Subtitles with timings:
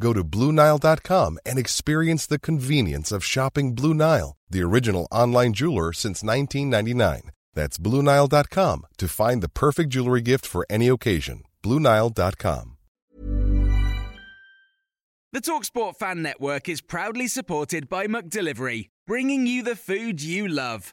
[0.00, 5.92] Go to BlueNile.com and experience the convenience of shopping Blue Nile, the original online jeweler
[5.92, 7.30] since 1999.
[7.54, 11.42] That's BlueNile.com to find the perfect jewelry gift for any occasion.
[11.62, 12.76] BlueNile.com.
[15.32, 20.92] The Talksport Fan Network is proudly supported by McDelivery, bringing you the food you love.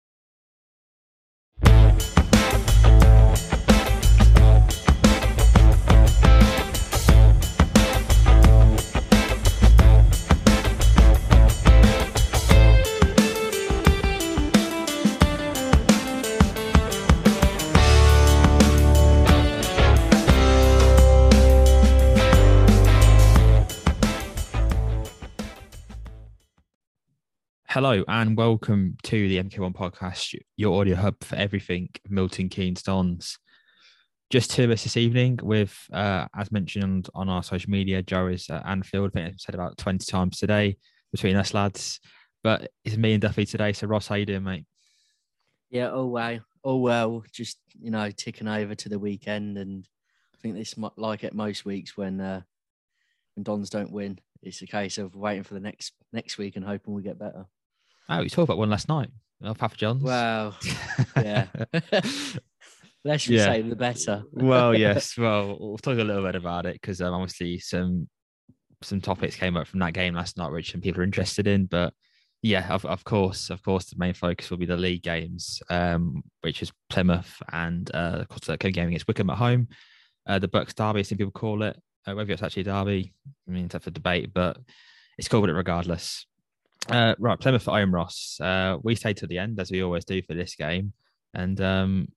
[27.73, 33.39] Hello and welcome to the MK1 podcast, your audio hub for everything Milton Keynes Dons.
[34.29, 38.27] Just two of us this evening with, uh, as mentioned on our social media, Joe
[38.27, 39.11] is at Anfield.
[39.11, 40.75] I think I've said about 20 times today
[41.13, 42.01] between us lads.
[42.43, 43.71] But it's me and Duffy today.
[43.71, 44.65] So, Ross, how you doing, mate?
[45.69, 46.39] Yeah, oh wow.
[46.65, 49.87] Oh well, just you know, ticking over to the weekend and
[50.35, 52.41] I think this like it most weeks when uh
[53.37, 54.19] when Dons don't win.
[54.41, 57.45] It's a case of waiting for the next next week and hoping we get better.
[58.11, 59.09] Oh, you talked about one last night.
[59.43, 60.03] Oh, Papa John's.
[60.03, 60.55] Well,
[61.15, 61.47] yeah.
[63.03, 63.45] Less you Yeah.
[63.45, 64.23] say, the better.
[64.31, 65.17] well, yes.
[65.17, 68.07] Well, we'll talk a little bit about it because um, obviously some
[68.83, 71.65] some topics came up from that game last night, which some people are interested in.
[71.65, 71.93] But
[72.43, 76.23] yeah, of, of course, of course, the main focus will be the league games, um,
[76.41, 79.67] which is Plymouth and uh, of course the game against Wycombe at home.
[80.27, 81.79] Uh, the Bucks Derby, some people call it.
[82.07, 83.13] Uh, whether it's actually a derby,
[83.47, 84.57] I mean, it's up for debate, but
[85.19, 86.25] it's called it regardless.
[86.89, 88.39] Uh, right, Plymouth for home, Ross.
[88.41, 90.93] Uh, we stayed to the end as we always do for this game,
[91.33, 92.07] and um,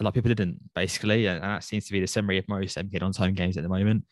[0.00, 2.76] a lot of people didn't basically, and that seems to be the summary of most
[2.76, 4.04] MK on time games at the moment.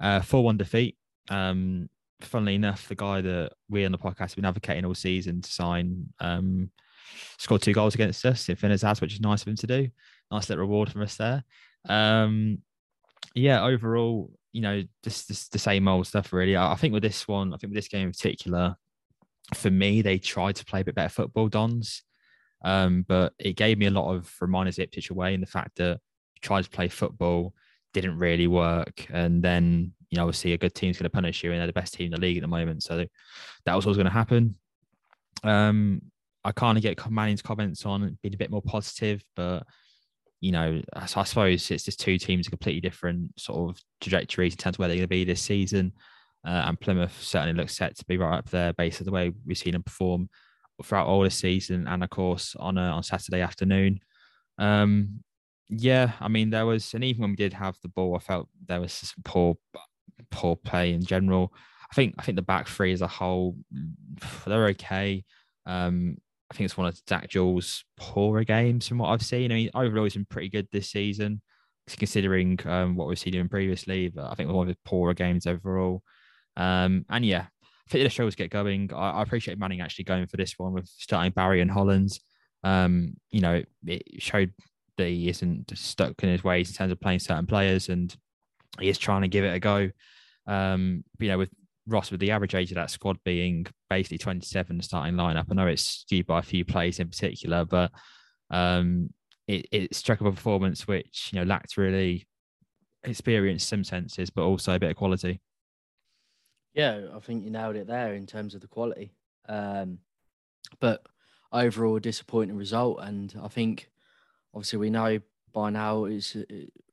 [0.00, 0.96] Uh, four one defeat.
[1.28, 1.88] Um,
[2.20, 5.50] funnily enough, the guy that we on the podcast have been advocating all season to
[5.50, 6.70] sign um,
[7.38, 9.88] scored two goals against us in Finn Azaz, which is nice of him to do.
[10.30, 11.44] Nice little reward from us there.
[11.88, 12.58] Um,
[13.34, 16.56] yeah, overall, you know, just, just the same old stuff really.
[16.56, 18.76] I think with this one, I think with this game in particular,
[19.54, 22.02] for me, they tried to play a bit better football, Dons.
[22.64, 26.00] Um, but it gave me a lot of reminders of away in the fact that
[26.42, 27.54] tried to play football,
[27.94, 29.06] didn't really work.
[29.10, 31.72] And then, you know, obviously a good team's going to punish you and they're the
[31.72, 32.82] best team in the league at the moment.
[32.82, 33.06] So
[33.64, 34.56] that was always going to happen.
[35.44, 36.02] Um,
[36.44, 39.64] I kind of get Manning's comments on being a bit more positive, but
[40.40, 44.54] you know, I, I suppose it's just two teams with completely different sort of trajectories
[44.54, 45.92] in terms of where they're going to be this season.
[46.48, 49.30] Uh, and Plymouth certainly looks set to be right up there based on the way
[49.44, 50.30] we've seen them perform
[50.82, 54.00] throughout all the season and of course on a, on Saturday afternoon.
[54.56, 55.20] Um,
[55.68, 58.48] yeah, I mean there was, and even when we did have the ball, I felt
[58.66, 59.56] there was some poor,
[60.30, 61.52] poor play in general.
[61.92, 63.54] I think I think the back three as a whole,
[64.46, 65.24] they're okay.
[65.66, 66.16] Um,
[66.50, 69.52] I think it's one of Zak Jules' poorer games from what I've seen.
[69.52, 71.42] I mean, overall he's been pretty good this season,
[71.86, 74.08] considering um, what we've seen him previously.
[74.08, 76.02] But I think one of the poorer games overall.
[76.58, 78.90] Um, and yeah, I think the shows get going.
[78.92, 82.20] I, I appreciate Manning actually going for this one with starting Barry and Hollands.
[82.64, 84.52] Um, you know, it, showed
[84.98, 88.14] that he isn't stuck in his ways in terms of playing certain players, and
[88.80, 89.90] he is trying to give it a go.
[90.46, 91.50] Um, you know, with
[91.86, 95.68] Ross, with the average age of that squad being basically 27 starting lineup, I know
[95.68, 97.92] it's skewed by a few plays in particular, but
[98.50, 99.10] um,
[99.46, 102.26] it, it struck up a performance which you know lacked really
[103.04, 105.40] experience, some senses, but also a bit of quality.
[106.74, 109.12] Yeah, I think you nailed it there in terms of the quality.
[109.48, 109.98] Um,
[110.80, 111.06] but
[111.52, 112.98] overall, disappointing result.
[113.02, 113.90] And I think,
[114.54, 115.20] obviously, we know
[115.52, 116.42] by now it's uh,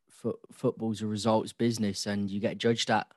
[0.10, 3.08] fo- football's a results business, and you get judged at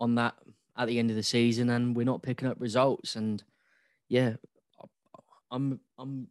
[0.00, 0.34] on that
[0.76, 3.16] at the end of the season, and we're not picking up results.
[3.16, 3.42] And
[4.08, 4.34] yeah,
[5.50, 6.28] I'm I'm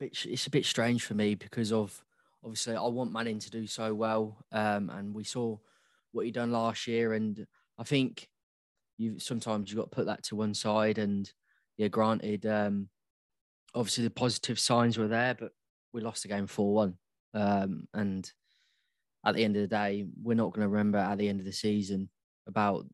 [0.00, 2.02] it's a bit strange for me because of
[2.42, 5.58] obviously, I want Manning to do so well, um, and we saw
[6.12, 7.46] what he done last year, and
[7.78, 8.29] I think
[9.00, 11.30] you sometimes you've got to put that to one side, and
[11.78, 12.88] yeah, granted, um,
[13.74, 15.52] obviously the positive signs were there, but
[15.92, 16.94] we lost the game four one,
[17.32, 18.30] um, and
[19.24, 21.46] at the end of the day, we're not going to remember at the end of
[21.46, 22.10] the season
[22.46, 22.86] about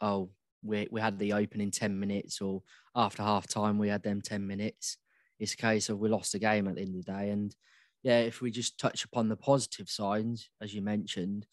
[0.00, 0.28] oh
[0.62, 2.62] we we had the opening ten minutes or
[2.94, 4.98] after half time we had them ten minutes.
[5.40, 7.56] It's a case of we lost the game at the end of the day, and
[8.02, 11.46] yeah, if we just touch upon the positive signs as you mentioned,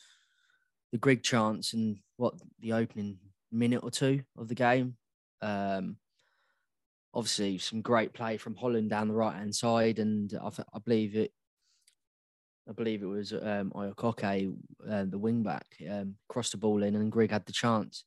[0.91, 3.17] the Grigg chance and what the opening
[3.51, 4.95] minute or two of the game.
[5.41, 5.97] Um,
[7.13, 11.15] obviously, some great play from Holland down the right hand side, and I, I believe
[11.15, 11.31] it
[12.69, 14.55] I believe it was um, Oyegoke,
[14.89, 18.05] uh, the wing back, um, crossed the ball in, and Grigg had the chance.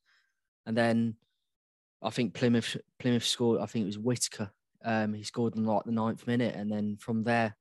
[0.64, 1.16] And then
[2.02, 3.60] I think Plymouth Plymouth scored.
[3.60, 4.50] I think it was Whittaker.
[4.84, 7.56] Um, he scored in like the ninth minute, and then from there,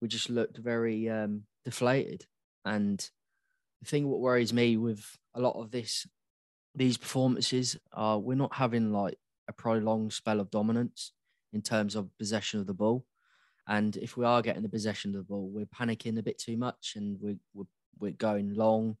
[0.00, 2.26] we just looked very um, deflated.
[2.64, 2.98] And
[3.80, 6.06] the thing what worries me with a lot of this,
[6.74, 11.12] these performances, are we're not having like a prolonged spell of dominance
[11.52, 13.04] in terms of possession of the ball.
[13.68, 16.56] And if we are getting the possession of the ball, we're panicking a bit too
[16.56, 17.64] much and we're, we're,
[17.98, 18.96] we're going long,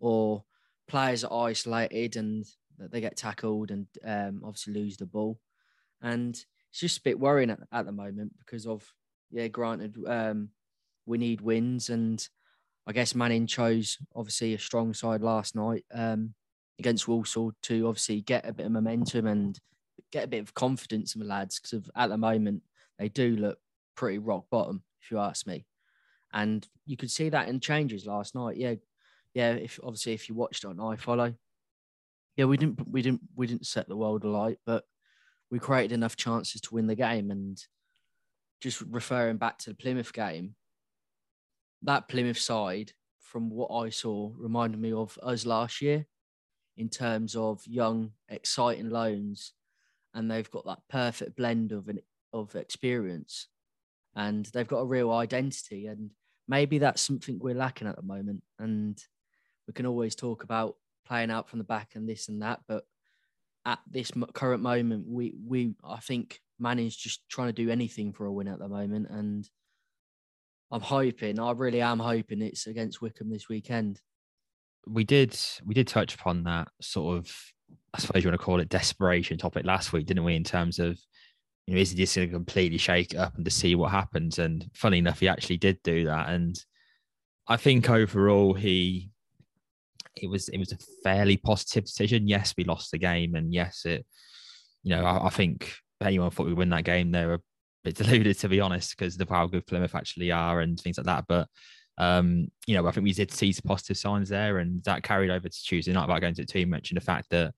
[0.00, 0.44] or
[0.88, 2.44] players are isolated and
[2.78, 5.38] they get tackled and um, obviously lose the ball.
[6.02, 6.34] And
[6.70, 8.84] it's just a bit worrying at, at the moment because of,
[9.30, 10.48] yeah, granted, um,
[11.06, 11.88] we need wins.
[11.88, 12.26] And
[12.86, 16.34] I guess Manning chose obviously a strong side last night um,
[16.78, 19.58] against Walsall to obviously get a bit of momentum and
[20.10, 22.62] get a bit of confidence in the lads because at the moment
[22.98, 23.58] they do look
[23.96, 25.66] pretty rock bottom, if you ask me.
[26.32, 28.56] And you could see that in changes last night.
[28.56, 28.74] Yeah,
[29.34, 29.52] yeah.
[29.52, 31.34] If obviously if you watched on iFollow,
[32.36, 34.84] yeah, we didn't we didn't we didn't set the world alight, but
[35.50, 37.30] we created enough chances to win the game.
[37.30, 37.62] And
[38.60, 40.56] just referring back to the Plymouth game,
[41.82, 46.06] that Plymouth side, from what I saw, reminded me of us last year
[46.76, 49.52] in terms of young, exciting loans,
[50.14, 52.00] and they've got that perfect blend of an
[52.32, 53.48] of experience
[54.16, 55.86] and they've got a real identity.
[55.86, 56.10] And
[56.48, 58.42] maybe that's something we're lacking at the moment.
[58.58, 59.00] And
[59.66, 60.76] we can always talk about
[61.06, 62.84] playing out from the back and this and that, but
[63.66, 68.26] at this current moment, we we I think Manning's just trying to do anything for
[68.26, 69.48] a win at the moment, and
[70.70, 74.00] I'm hoping, I really am hoping it's against Wycombe this weekend.
[74.86, 77.32] We did we did touch upon that sort of
[77.94, 80.34] I suppose you want to call it desperation topic last week, didn't we?
[80.34, 80.98] In terms of
[81.66, 84.38] you know, is he just going to completely shake up and to see what happens?
[84.38, 86.28] And funny enough, he actually did do that.
[86.28, 86.58] And
[87.48, 89.10] I think overall, he
[90.16, 92.28] it was it was a fairly positive decision.
[92.28, 94.06] Yes, we lost the game, and yes, it
[94.82, 97.40] you know I, I think anyone thought we'd win that game, they were a
[97.82, 101.06] bit deluded to be honest, because of how good Plymouth actually are and things like
[101.06, 101.24] that.
[101.28, 101.48] But
[101.98, 105.30] um, you know, I think we did see some positive signs there, and that carried
[105.30, 106.04] over to Tuesday night.
[106.04, 107.54] About going to too much, and the fact that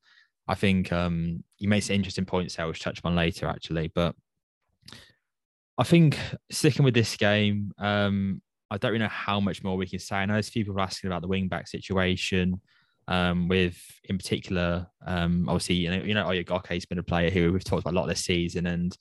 [0.48, 3.90] I think um, you made some interesting points there, which touch on later actually.
[3.94, 4.14] But
[5.78, 6.18] I think
[6.50, 10.16] sticking with this game, um, I don't really know how much more we can say.
[10.16, 12.60] I know there's a few people asking about the wing back situation.
[13.08, 17.52] Um, with in particular, um, obviously, you know, you know, Oyegoke's been a player who
[17.52, 18.96] we've talked about a lot this season, and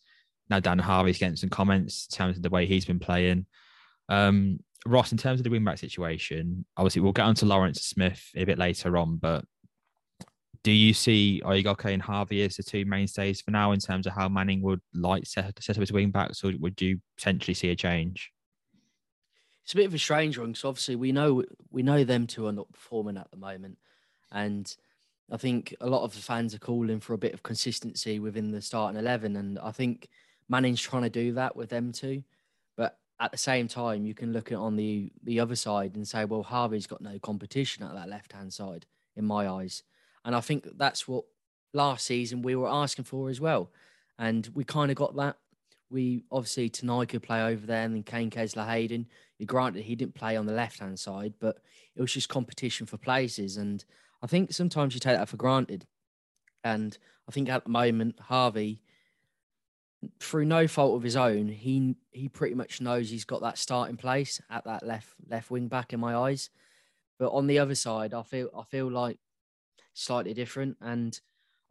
[0.47, 3.47] now Dan Harvey's getting some comments in terms of the way he's been playing.
[4.07, 7.81] Um, Ross, in terms of the wing back situation, obviously we'll get on to Lawrence
[7.81, 9.43] Smith a bit later on, but
[10.63, 14.13] do you see Oyegoke and Harvey as the two mainstays for now in terms of
[14.13, 17.69] how Manning would like set, set up his wing backs, or would you potentially see
[17.69, 18.31] a change?
[19.63, 22.45] It's a bit of a strange one because obviously we know we know them two
[22.45, 23.79] are not performing at the moment,
[24.31, 24.71] and
[25.31, 28.51] I think a lot of the fans are calling for a bit of consistency within
[28.51, 30.07] the starting eleven, and I think
[30.49, 32.23] Manning's trying to do that with them two.
[33.19, 36.25] At the same time, you can look at on the the other side and say,
[36.25, 39.83] well, Harvey's got no competition at that left hand side in my eyes.
[40.25, 41.23] And I think that's what
[41.73, 43.71] last season we were asking for as well.
[44.17, 45.37] And we kind of got that.
[45.89, 49.07] We obviously tonight could play over there, and then Kaine Kesler Hayden.
[49.45, 51.59] Granted he didn't play on the left hand side, but
[51.95, 53.57] it was just competition for places.
[53.57, 53.83] And
[54.21, 55.85] I think sometimes you take that for granted.
[56.63, 56.97] And
[57.29, 58.81] I think at the moment, Harvey,
[60.19, 63.97] through no fault of his own, he he pretty much knows he's got that starting
[63.97, 66.49] place at that left left wing back in my eyes.
[67.17, 69.19] But on the other side, I feel I feel like
[69.93, 70.77] slightly different.
[70.81, 71.19] And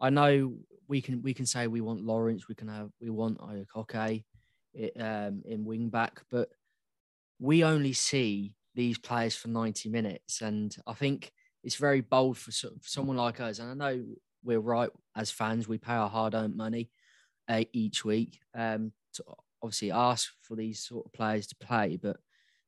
[0.00, 0.55] I know
[0.88, 4.25] we can we can say we want Lawrence, we can have we want Oyegoke
[4.99, 6.49] um, in wing back, but
[7.38, 12.50] we only see these players for 90 minutes, and I think it's very bold for,
[12.50, 13.59] for someone like us.
[13.59, 14.05] And I know
[14.43, 16.91] we're right as fans; we pay our hard-earned money
[17.73, 19.25] each week um, to
[19.63, 22.17] obviously ask for these sort of players to play, but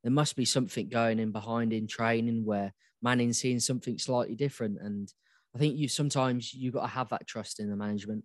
[0.02, 4.78] there must be something going in behind in training where Manning's seeing something slightly different.
[4.80, 5.12] And
[5.54, 8.25] I think you sometimes you've got to have that trust in the management.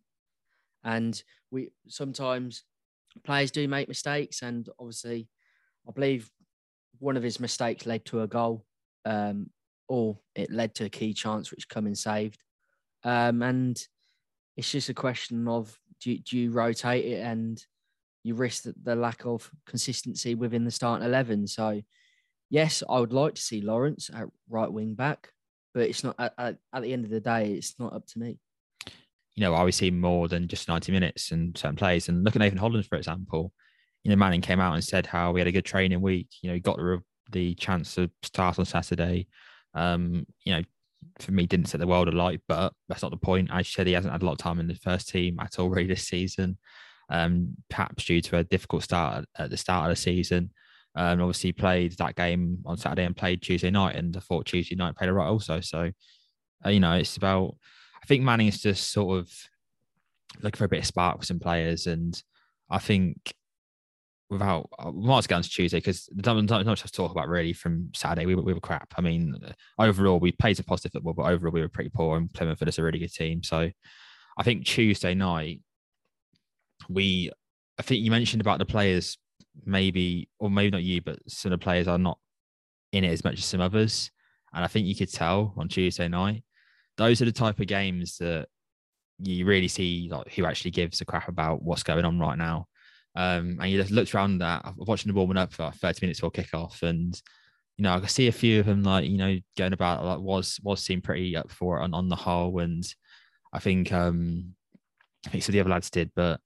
[0.84, 2.64] And we sometimes
[3.24, 5.28] players do make mistakes, and obviously,
[5.88, 6.30] I believe
[7.00, 8.66] one of his mistakes led to a goal,
[9.06, 9.50] um,
[9.88, 12.44] or it led to a key chance which Cumming saved.
[13.04, 13.84] Um, and
[14.56, 17.64] it's just a question of do, do you rotate it and
[18.24, 21.48] you risk the, lack of consistency within the starting 11.
[21.48, 21.82] So,
[22.50, 25.30] yes, I would like to see Lawrence at right wing back,
[25.74, 28.20] but it's not at, at, at the end of the day, it's not up to
[28.20, 28.38] me.
[29.36, 32.10] You know, I always see more than just 90 minutes and certain plays.
[32.10, 33.54] And look at Nathan Holland, for example.
[34.04, 36.28] You know, Manning came out and said how we had a good training week.
[36.42, 39.28] You know, he got the, the chance to start on Saturday.
[39.74, 40.64] Um, you know,
[41.20, 43.50] for me, didn't set the world alight, but that's not the point.
[43.52, 45.60] As I said he hasn't had a lot of time in the first team at
[45.60, 46.58] all really this season
[47.12, 50.52] um, perhaps due to a difficult start at the start of the season.
[50.96, 54.76] Um, obviously played that game on Saturday and played Tuesday night, and I thought Tuesday
[54.76, 55.60] night played right also.
[55.60, 55.92] So,
[56.66, 57.56] uh, you know, it's about.
[58.02, 59.32] I think Manning is just sort of
[60.42, 62.22] looking for a bit of spark with some players, and
[62.70, 63.34] I think
[64.32, 67.90] without uh, go on to Tuesday because not, not much to talk about really from
[67.94, 68.26] Saturday.
[68.26, 68.94] We were, we were crap.
[68.98, 69.36] I mean,
[69.78, 72.80] overall we played some positive football, but overall we were pretty poor, and Plymouth is
[72.80, 73.44] a really good team.
[73.44, 73.70] So,
[74.38, 75.60] I think Tuesday night
[76.90, 77.30] we,
[77.78, 79.18] I think you mentioned about the players,
[79.66, 82.18] maybe, or maybe not you, but some of the players are not
[82.94, 84.10] in it as much as some others.
[84.54, 86.44] And I think you could tell on Tuesday night.
[86.98, 88.48] Those are the type of games that
[89.20, 92.68] you really see like who actually gives a crap about what's going on right now.
[93.16, 94.74] Um, and you just looked around that.
[94.78, 97.20] Watching the warming up for 30 minutes before kickoff, and
[97.78, 100.20] you know I could see a few of them like you know going about like
[100.20, 102.84] was was seem pretty up for it on, on the whole, and
[103.54, 104.56] I think um
[105.26, 106.40] I think some of the other lads did, but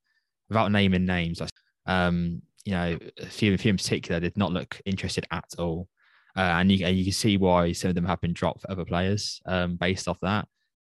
[0.50, 1.42] without naming names,
[1.86, 5.88] um, you know, a few, a few in particular did not look interested at all.
[6.36, 8.84] Uh, and you, you can see why some of them have been dropped for other
[8.84, 10.48] players um, based off that.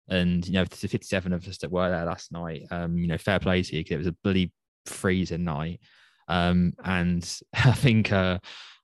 [0.10, 3.18] And, you know, the 57 of us that were there last night, um, you know,
[3.18, 4.52] fair play to you because it was a bloody
[4.88, 5.80] freezing night.
[6.28, 8.40] Um, and I think, uh,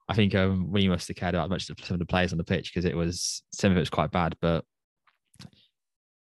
[0.07, 2.38] I think um, we must have cared about much of some of the players on
[2.38, 4.65] the pitch because it was some of it was quite bad, but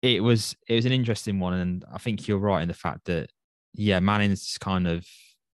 [0.01, 3.05] it was it was an interesting one, and I think you're right in the fact
[3.05, 3.29] that
[3.74, 5.05] yeah, Manning's kind of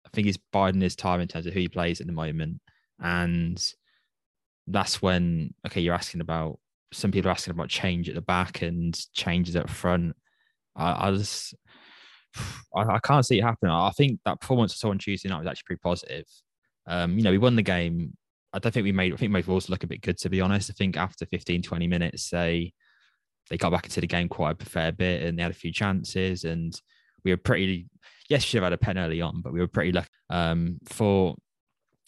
[0.05, 2.61] I think he's biding his time in terms of who he plays at the moment.
[2.99, 3.61] And
[4.67, 6.59] that's when okay, you're asking about
[6.93, 10.15] some people are asking about change at the back and changes up front.
[10.75, 11.55] I, I just
[12.75, 13.71] I, I, can't see it happening.
[13.71, 16.25] I think that performance I saw on Tuesday night was actually pretty positive.
[16.87, 18.15] Um, you know, we won the game.
[18.53, 20.41] I don't think we made I think made us look a bit good to be
[20.41, 20.69] honest.
[20.69, 22.73] I think after 15, 20 minutes, they
[23.49, 25.71] they got back into the game quite a fair bit and they had a few
[25.71, 26.79] chances and
[27.23, 27.87] we were pretty.
[28.29, 30.77] Yes, we should have had a pen early on, but we were pretty lucky um,
[30.85, 31.35] for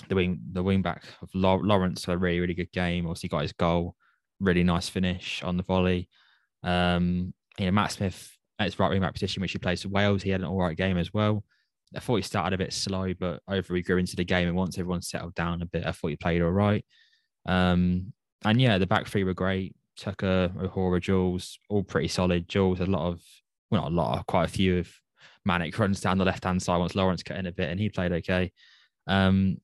[0.09, 0.39] the wing.
[0.51, 3.05] The wing back of Lawrence had a really really good game.
[3.05, 3.95] Obviously, got his goal.
[4.39, 6.09] Really nice finish on the volley.
[6.63, 9.89] Um, you know, Matt Smith at his right wing back position, which he plays for
[9.89, 11.43] Wales, he had an all right game as well.
[11.95, 14.47] I thought he started a bit slow, but over he grew into the game.
[14.47, 16.85] And once everyone settled down a bit, I thought he played all right.
[17.45, 19.75] Um, and yeah, the back three were great.
[19.97, 22.47] Tucker, O'Hora, Jules, all pretty solid.
[22.47, 23.21] Jules, a lot of,
[23.71, 24.89] well, not a lot, quite a few of
[25.45, 27.89] Manic runs down the left hand side once Lawrence cut in a bit, and he
[27.89, 28.51] played okay.
[29.07, 29.57] Um,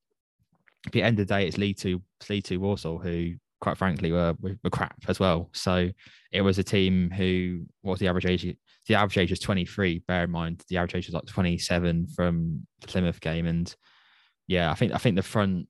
[0.85, 4.11] at the end of the day, it's Lee to Lee to Walsall who, quite frankly,
[4.11, 5.49] were, were, crap as well.
[5.53, 5.89] So
[6.33, 8.57] it was a team who was the average age?
[8.87, 9.99] The average age was 23.
[9.99, 13.73] Bear in mind the average age was like 27 from the Plymouth game, and
[14.47, 15.69] yeah, I think I think the front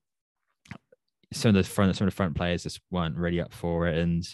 [1.32, 3.96] some of the front some of the front players just weren't really up for it,
[3.96, 4.24] and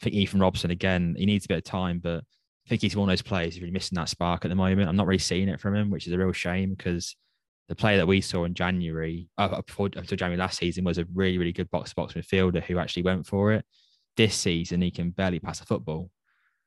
[0.00, 2.94] I think Ethan Robson again he needs a bit of time, but I think he's
[2.94, 4.88] one of those players who's really missing that spark at the moment.
[4.88, 7.16] I'm not really seeing it from him, which is a real shame because
[7.68, 11.06] the player that we saw in January, uh, before until January last season, was a
[11.12, 13.64] really, really good box to box midfielder who actually went for it.
[14.16, 16.10] This season, he can barely pass a football,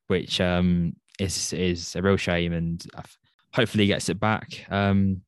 [0.07, 2.85] which um, is is a real shame, and
[3.53, 4.65] hopefully he gets it back.
[4.69, 5.21] Um,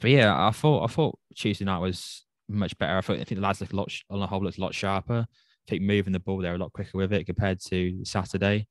[0.00, 2.96] but yeah, I thought I thought Tuesday night was much better.
[2.96, 4.74] I thought I think the lads looked a lot on the whole looked a lot
[4.74, 5.26] sharper.
[5.28, 8.66] I think moving the ball there a lot quicker with it compared to Saturday.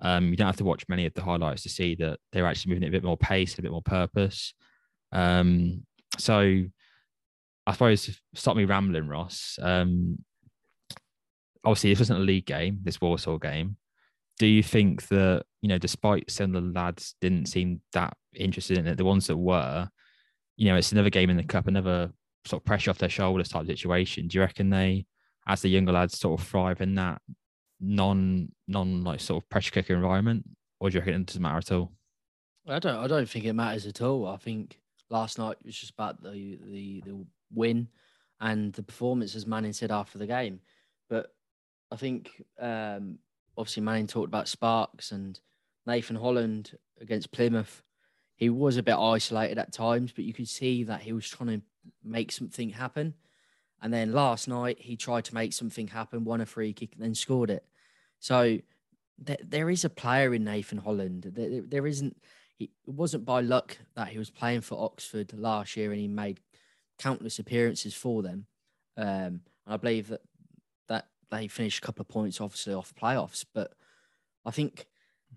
[0.00, 2.74] Um, you don't have to watch many of the highlights to see that they're actually
[2.74, 4.54] moving at a bit more pace, a bit more purpose.
[5.16, 5.86] Um,
[6.18, 6.64] so
[7.66, 9.58] I suppose stop me rambling, Ross.
[9.60, 10.18] Um,
[11.64, 13.76] obviously, this wasn't a league game, this Walsall game.
[14.38, 18.76] Do you think that, you know, despite some of the lads didn't seem that interested
[18.76, 19.88] in it, the ones that were,
[20.58, 22.10] you know, it's another game in the cup, another
[22.44, 24.28] sort of pressure off their shoulders type situation.
[24.28, 25.06] Do you reckon they,
[25.46, 27.22] as the younger lads, sort of thrive in that
[27.80, 30.46] non non like sort of pressure cooker environment,
[30.78, 31.92] or do you reckon it doesn't matter at all?
[32.68, 32.96] I don't.
[32.96, 34.26] I don't think it matters at all.
[34.26, 34.78] I think
[35.10, 37.88] last night was just about the the the win.
[38.40, 40.60] and the performance as Manning said after the game.
[41.08, 41.34] But
[41.90, 43.18] I think um,
[43.56, 45.40] obviously Manning talked about Sparks and
[45.86, 47.82] Nathan Holland against Plymouth.
[48.34, 51.48] He was a bit isolated at times, but you could see that he was trying
[51.48, 51.62] to
[52.04, 53.14] make something happen.
[53.80, 57.02] And then last night he tried to make something happen, won a free kick, and
[57.02, 57.64] then scored it.
[58.18, 58.58] So
[59.18, 61.32] there, there is a player in Nathan Holland.
[61.34, 62.16] There, there isn't.
[62.58, 66.08] He, it wasn't by luck that he was playing for Oxford last year and he
[66.08, 66.40] made
[66.98, 68.46] countless appearances for them.
[68.96, 70.22] Um, and I believe that
[70.88, 73.44] that they finished a couple of points, obviously off playoffs.
[73.52, 73.72] But
[74.44, 74.86] I think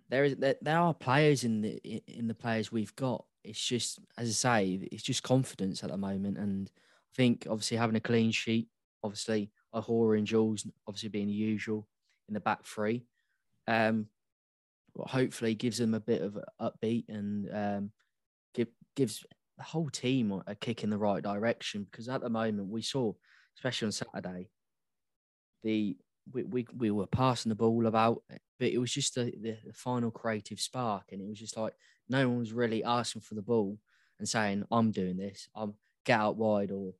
[0.09, 3.25] there is there, there are players in the in the players we've got.
[3.43, 7.77] It's just as I say, it's just confidence at the moment, and I think obviously
[7.77, 8.67] having a clean sheet,
[9.03, 11.87] obviously O'Hora and Jules, obviously being the usual
[12.27, 13.05] in the back three,
[13.67, 14.07] um,
[15.07, 17.91] hopefully gives them a bit of upbeat and um,
[18.53, 19.25] give, gives
[19.57, 21.85] the whole team a kick in the right direction.
[21.89, 23.13] Because at the moment we saw,
[23.57, 24.49] especially on Saturday,
[25.63, 25.97] the
[26.31, 28.21] we, we, we were passing the ball about,
[28.59, 31.05] but it was just the, the, final creative spark.
[31.11, 31.73] And it was just like
[32.07, 33.79] no one was really asking for the ball
[34.19, 35.73] and saying, I'm doing this, I'm
[36.05, 36.93] get out wide or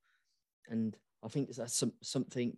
[0.68, 2.58] and I think that's some, something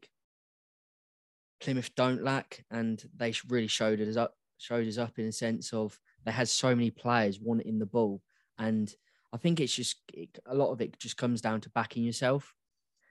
[1.62, 5.74] Plymouth don't lack, and they really showed us up showed us up in a sense
[5.74, 8.22] of they had so many players wanting the ball,
[8.58, 8.94] and
[9.34, 12.54] I think it's just it, a lot of it just comes down to backing yourself.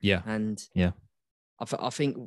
[0.01, 0.91] Yeah, and yeah,
[1.59, 2.17] I, th- I think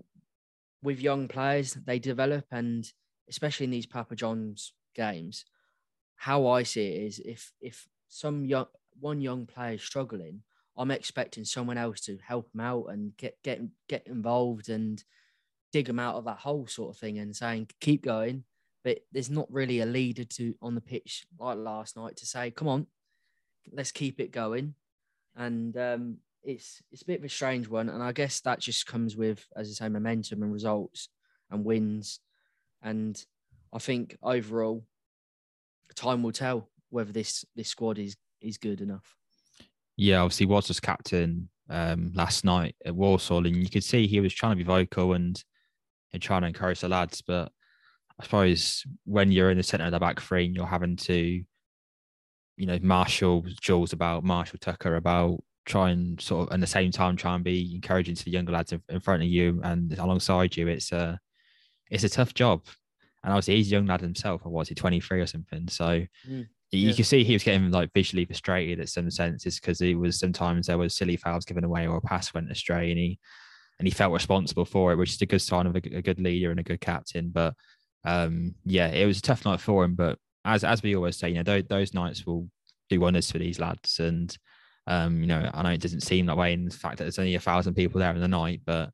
[0.82, 2.90] with young players, they develop, and
[3.28, 5.44] especially in these Papa John's games,
[6.16, 8.66] how I see it is if if some young
[9.00, 10.42] one young player is struggling,
[10.76, 15.02] I'm expecting someone else to help them out and get get get involved and
[15.72, 18.44] dig them out of that hole sort of thing and saying keep going.
[18.84, 22.50] But there's not really a leader to on the pitch like last night to say,
[22.50, 22.86] come on,
[23.72, 24.74] let's keep it going.
[25.34, 28.86] And um, it's it's a bit of a strange one, and I guess that just
[28.86, 31.08] comes with, as I say, momentum and results
[31.50, 32.20] and wins.
[32.82, 33.20] And
[33.72, 34.84] I think overall,
[35.94, 39.16] time will tell whether this this squad is is good enough.
[39.96, 44.20] Yeah, obviously was as captain um, last night at Walsall, and you could see he
[44.20, 45.42] was trying to be vocal and,
[46.12, 47.22] and trying to encourage the lads.
[47.22, 47.52] But
[48.20, 51.42] I suppose when you're in the centre of the back three and you're having to,
[52.56, 56.90] you know, marshal Jules about, Marshall Tucker about, try and sort of at the same
[56.90, 59.98] time try and be encouraging to the younger lads in, in front of you and
[59.98, 60.68] alongside you.
[60.68, 61.18] It's a
[61.90, 62.62] it's a tough job.
[63.22, 65.66] And obviously he's a young lad himself, or was he 23 or something?
[65.68, 66.92] So mm, you yeah.
[66.92, 70.66] can see he was getting like visually frustrated at some senses because he was sometimes
[70.66, 73.18] there was silly fouls given away or a pass went astray and he
[73.78, 76.20] and he felt responsible for it, which is a good sign of a, a good
[76.20, 77.30] leader and a good captain.
[77.30, 77.54] But
[78.04, 79.94] um, yeah, it was a tough night for him.
[79.94, 82.48] But as as we always say, you know, those, those nights will
[82.88, 84.00] do wonders for these lads.
[84.00, 84.36] And
[84.86, 87.18] um, you know, I know it doesn't seem that way in the fact that there's
[87.18, 88.90] only a thousand people there in the night, but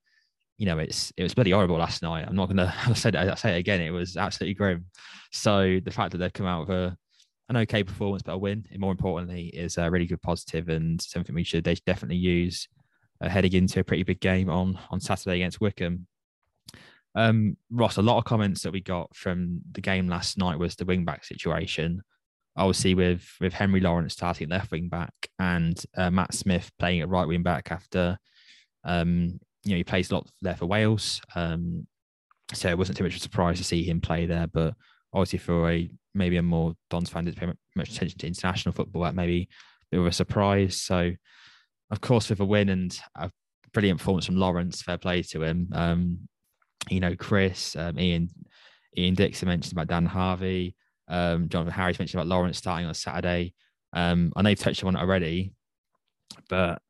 [0.59, 2.27] you know, it's it was bloody horrible last night.
[2.29, 4.87] I'm not gonna I said I say it again, it was absolutely grim.
[5.33, 6.97] So the fact that they've come out with a
[7.49, 11.01] an okay performance, but a win, and more importantly, is a really good positive and
[11.01, 12.69] something we should they definitely use
[13.21, 16.07] uh, heading into a pretty big game on on Saturday against Wycombe.
[17.15, 20.77] Um, Ross, a lot of comments that we got from the game last night was
[20.77, 22.03] the wing back situation
[22.57, 27.09] obviously with with Henry Lawrence starting left wing back and uh, Matt Smith playing at
[27.09, 28.19] right wing back after
[28.85, 31.21] um, you know he plays a lot there for Wales.
[31.35, 31.87] Um,
[32.53, 34.75] so it wasn't too much of a surprise to see him play there, but
[35.13, 37.47] obviously for a maybe a more Don's fan didn't pay
[37.77, 39.49] much attention to international football, that maybe
[39.93, 40.81] a bit of a surprise.
[40.81, 41.13] So
[41.91, 43.31] of course with a win and a
[43.73, 45.69] brilliant performance from Lawrence, fair play to him.
[45.73, 46.29] Um,
[46.89, 48.31] you know, Chris, um, Ian,
[48.97, 50.75] Ian Dixon mentioned about Dan Harvey.
[51.09, 53.55] Um, Jonathan Harris mentioned about Lawrence starting on Saturday.
[53.93, 55.53] Um, I know you've touched on it already,
[56.49, 56.81] but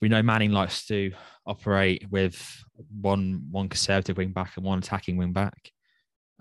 [0.00, 1.12] we know Manning likes to
[1.46, 2.64] operate with
[3.00, 5.72] one one conservative wing back and one attacking wing back.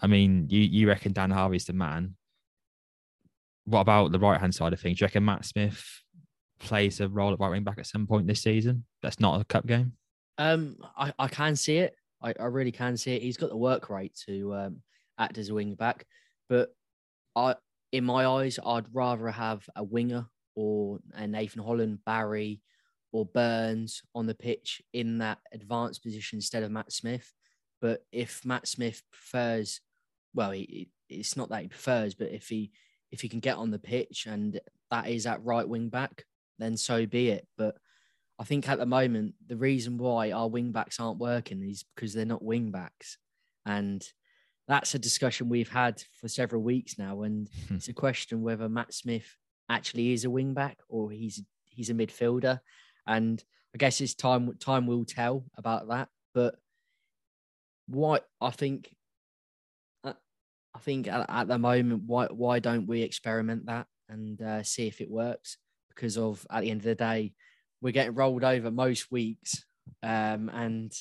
[0.01, 2.15] I mean, you you reckon Dan Harvey's the man?
[3.65, 4.97] What about the right hand side of things?
[4.97, 5.84] Do you reckon Matt Smith
[6.60, 8.86] plays a role at right wing back at some point this season?
[9.01, 9.93] That's not a cup game.
[10.38, 11.95] Um, I, I can see it.
[12.21, 13.21] I, I really can see it.
[13.21, 14.82] He's got the work rate to um,
[15.17, 16.06] act as a wing back,
[16.49, 16.69] but
[17.36, 17.56] I,
[17.91, 22.62] in my eyes, I'd rather have a winger or a Nathan Holland, Barry,
[23.12, 27.32] or Burns on the pitch in that advanced position instead of Matt Smith.
[27.82, 29.82] But if Matt Smith prefers,
[30.34, 32.71] well, he, it's not that he prefers, but if he
[33.12, 34.60] if he can get on the pitch and
[34.91, 36.25] that is at right wing back,
[36.60, 37.47] then so be it.
[37.58, 37.77] But
[38.39, 42.13] I think at the moment the reason why our wing backs aren't working is because
[42.13, 43.17] they're not wing backs,
[43.65, 44.04] and
[44.67, 47.76] that's a discussion we've had for several weeks now, and hmm.
[47.76, 49.28] it's a question whether Matt Smith
[49.69, 52.60] actually is a wing back or he's he's a midfielder.
[53.06, 53.41] And
[53.73, 56.10] I guess it's time time will tell about that.
[56.34, 56.56] But
[57.88, 58.93] what I think,
[60.04, 60.13] uh,
[60.76, 64.88] I think at, at the moment, why why don't we experiment that and uh, see
[64.88, 65.58] if it works?
[65.89, 67.34] Because of at the end of the day,
[67.81, 69.63] we're getting rolled over most weeks,
[70.03, 70.91] um, and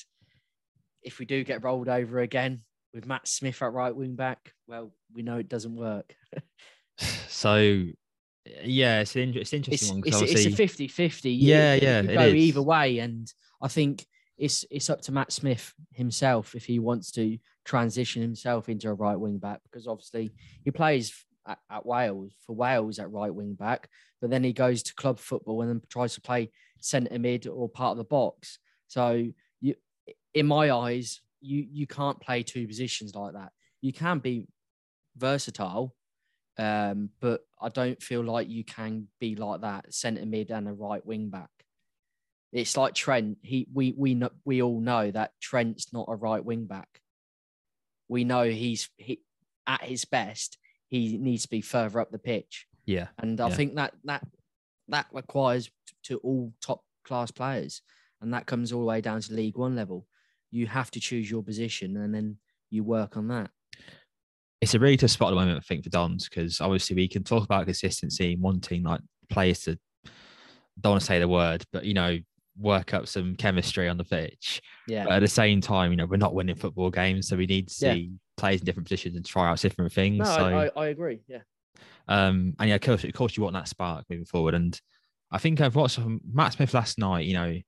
[1.03, 2.61] if we do get rolled over again
[2.93, 6.15] with Matt Smith at right wing back, well, we know it doesn't work.
[7.27, 7.83] so
[8.63, 10.23] yeah, it's, an, it's interesting it's, one.
[10.23, 11.31] It's, it's a 50 50.
[11.31, 11.99] Yeah, yeah.
[11.99, 12.35] It it go is.
[12.35, 12.99] either way.
[12.99, 14.05] And I think
[14.37, 18.93] it's it's up to Matt Smith himself if he wants to transition himself into a
[18.93, 20.31] right wing back because obviously
[20.63, 23.89] he plays at, at Wales for Wales at right wing back,
[24.21, 27.69] but then he goes to club football and then tries to play centre mid or
[27.69, 28.59] part of the box.
[28.87, 29.25] So
[29.61, 29.75] you,
[30.33, 33.51] in my eyes, you you can't play two positions like that.
[33.81, 34.47] You can be
[35.15, 35.95] versatile,
[36.57, 40.73] um, but I don't feel like you can be like that centre mid and a
[40.73, 41.49] right wing back.
[42.53, 43.37] It's like Trent.
[43.41, 47.01] He we we know, we all know that Trent's not a right wing back.
[48.07, 49.21] We know he's he
[49.67, 50.57] at his best.
[50.87, 53.07] He needs to be further up the pitch, Yeah.
[53.17, 53.55] and I Yeah.
[53.55, 54.25] think that that
[54.89, 55.69] that requires
[56.03, 57.81] to all top class players,
[58.21, 60.07] and that comes all the way down to League One level.
[60.51, 62.37] You have to choose your position, and then
[62.69, 63.49] you work on that.
[64.61, 67.07] it's a really tough spot at the moment, I think, for Dons, because obviously we
[67.07, 69.77] can talk about consistency and wanting like players to
[70.79, 72.17] don't want to say the word, but you know,
[72.59, 74.61] work up some chemistry on the pitch.
[74.87, 77.45] Yeah, But at the same time, you know, we're not winning football games, so we
[77.45, 77.93] need to Yeah.
[77.93, 80.19] see players in different positions and try out different things.
[80.19, 81.19] no, so I, I, I agree.
[81.27, 81.39] Yeah.
[82.07, 84.53] Um, and yeah, of course, of course, you want that spark moving forward.
[84.53, 84.79] And
[85.31, 85.99] I think I've watched
[86.31, 87.25] Matt Smith last night.
[87.25, 87.59] You know,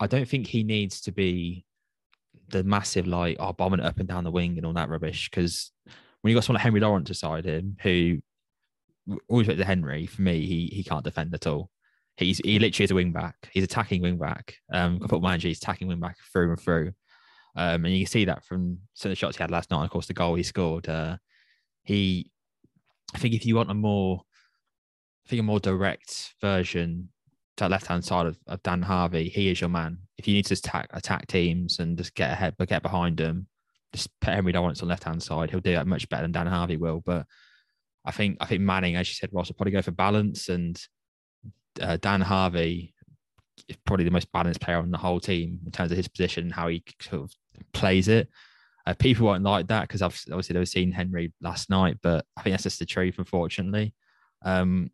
[0.00, 1.64] I don't think he needs to be
[2.48, 5.30] the massive like oh bombing it up and down the wing and all that rubbish.
[5.30, 5.72] Because
[6.20, 8.18] when you got someone like Henry Lawrence beside him, who
[9.28, 11.70] always went to Henry, for me, he he can't defend at all.
[12.16, 13.48] He's he literally is a wing back.
[13.52, 14.56] He's attacking wing back.
[14.72, 16.92] Um, football manager, he's attacking wing back through and through.
[17.56, 19.84] Um, and you can see that from some of the shots he had last night.
[19.84, 20.88] Of course, the goal he scored.
[20.88, 21.16] Uh,
[21.82, 22.30] he
[23.14, 24.22] I think if you want a more,
[25.26, 27.08] I think a more direct version
[27.56, 29.98] to left hand side of, of Dan Harvey, he is your man.
[30.18, 33.46] If you need to attack attack teams and just get ahead, but get behind them,
[33.92, 35.50] just put Henry Lawrence on the left hand side.
[35.50, 37.00] He'll do that much better than Dan Harvey will.
[37.04, 37.26] But
[38.04, 40.80] I think I think Manning, as you said, Ross will probably go for balance, and
[41.80, 42.94] uh, Dan Harvey
[43.68, 46.44] is probably the most balanced player on the whole team in terms of his position
[46.44, 47.32] and how he sort of
[47.72, 48.28] plays it.
[48.86, 52.52] Uh, people won't like that because obviously they've seen Henry last night, but I think
[52.52, 53.94] that's just the truth, unfortunately.
[54.44, 54.90] Um,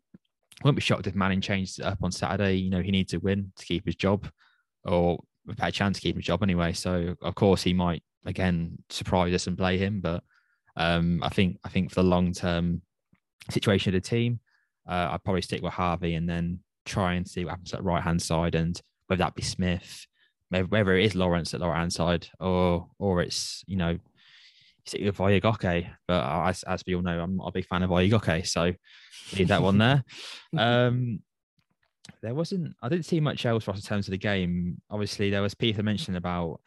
[0.63, 2.55] I won't be shocked if Manning changed it up on Saturday.
[2.55, 4.29] You know, he needs to win to keep his job,
[4.85, 6.73] or a better chance to keep his job anyway.
[6.73, 10.23] So of course he might again surprise us and play him, but
[10.77, 12.81] um, I think I think for the long term
[13.49, 14.39] situation of the team,
[14.87, 18.03] uh, I'd probably stick with Harvey and then try and see what happens at right
[18.03, 20.07] hand side, and whether that be Smith,
[20.51, 23.97] whether it is Lawrence at the right hand side, or or it's you know
[24.85, 25.87] stick with Oyegoke.
[26.07, 28.73] But as, as we all know, I'm not a big fan of Oyegoke, so
[29.37, 30.03] leave that one there.
[30.57, 31.21] Um,
[32.21, 34.81] there wasn't, I didn't see much else Ross in terms of the game.
[34.89, 36.59] Obviously, there was Peter mentioning about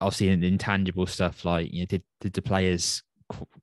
[0.00, 3.02] obviously the intangible stuff like you know, did did the players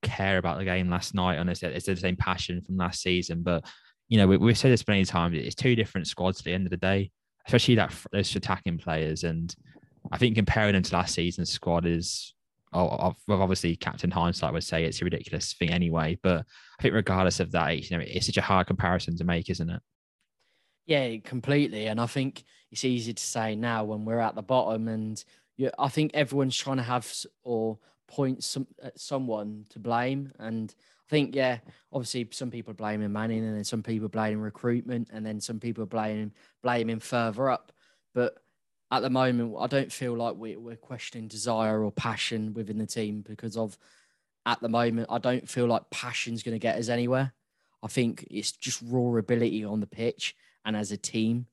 [0.01, 1.35] care about the game last night?
[1.35, 3.43] And is it it the same passion from last season?
[3.43, 3.65] But
[4.09, 5.37] you know, we, we've said this many times.
[5.37, 7.11] It's two different squads at the end of the day,
[7.45, 9.23] especially that those attacking players.
[9.23, 9.53] And
[10.11, 12.33] I think comparing them to last season's squad is
[12.73, 16.17] oh, oh well, obviously Captain Hindsight would say it's a ridiculous thing anyway.
[16.21, 16.45] But
[16.79, 19.69] I think regardless of that, you know, it's such a hard comparison to make, isn't
[19.69, 19.81] it?
[20.85, 21.87] Yeah, completely.
[21.87, 25.23] And I think it's easy to say now when we're at the bottom, and
[25.57, 27.11] you, I think everyone's trying to have
[27.43, 27.77] or
[28.07, 30.31] point some at someone to blame.
[30.39, 30.73] And
[31.11, 31.59] think, yeah,
[31.93, 35.85] obviously some people blaming Manning, and then some people blaming recruitment, and then some people
[35.85, 36.31] blaming
[36.63, 37.71] blaming further up.
[38.15, 38.35] But
[38.89, 42.87] at the moment, I don't feel like we, we're questioning desire or passion within the
[42.87, 43.77] team because of
[44.45, 47.31] at the moment, I don't feel like passion's going to get us anywhere.
[47.83, 51.45] I think it's just raw ability on the pitch and as a team,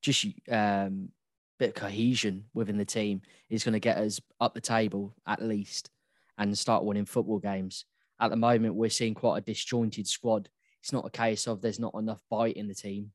[0.00, 1.10] just um,
[1.58, 3.20] bit of cohesion within the team
[3.50, 5.90] is going to get us up the table at least
[6.38, 7.84] and start winning football games.
[8.20, 10.48] At the moment, we're seeing quite a disjointed squad.
[10.82, 13.12] It's not a case of there's not enough bite in the team.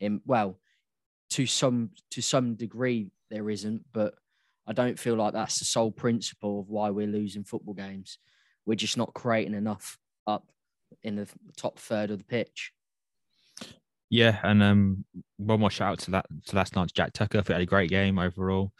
[0.00, 0.58] In well,
[1.30, 4.14] to some to some degree there isn't, but
[4.66, 8.18] I don't feel like that's the sole principle of why we're losing football games.
[8.64, 10.48] We're just not creating enough up
[11.02, 12.72] in the top third of the pitch.
[14.08, 15.04] Yeah, and um,
[15.36, 17.38] one more shout out to that to last night's Jack Tucker.
[17.38, 18.72] I think had a great game overall.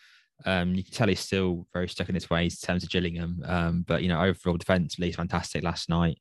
[0.45, 3.43] Um, you can tell he's still very stuck in his ways in terms of Gillingham.
[3.45, 4.59] Um, but you know, overall
[5.07, 6.19] he's fantastic last night.